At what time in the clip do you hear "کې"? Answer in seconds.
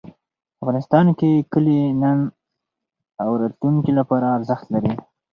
1.19-1.31